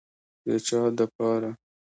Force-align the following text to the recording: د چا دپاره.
د 0.45 0.47
چا 0.67 0.79
دپاره. 0.97 1.51